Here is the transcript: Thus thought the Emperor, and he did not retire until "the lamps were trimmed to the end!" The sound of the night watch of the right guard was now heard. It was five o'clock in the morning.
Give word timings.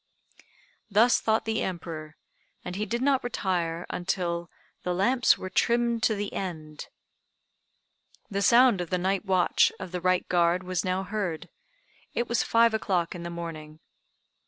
Thus 0.89 1.21
thought 1.21 1.45
the 1.45 1.61
Emperor, 1.61 2.17
and 2.65 2.75
he 2.75 2.87
did 2.87 3.03
not 3.03 3.23
retire 3.23 3.85
until 3.91 4.49
"the 4.81 4.95
lamps 4.95 5.37
were 5.37 5.47
trimmed 5.51 6.01
to 6.01 6.15
the 6.15 6.33
end!" 6.33 6.87
The 8.27 8.41
sound 8.41 8.81
of 8.81 8.89
the 8.89 8.97
night 8.97 9.25
watch 9.25 9.71
of 9.79 9.91
the 9.91 10.01
right 10.01 10.27
guard 10.27 10.63
was 10.63 10.83
now 10.83 11.03
heard. 11.03 11.49
It 12.15 12.27
was 12.27 12.41
five 12.41 12.73
o'clock 12.73 13.13
in 13.13 13.21
the 13.21 13.29
morning. 13.29 13.79